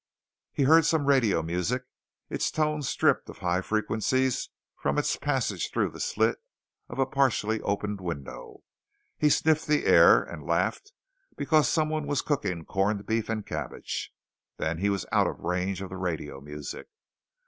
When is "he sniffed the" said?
9.19-9.85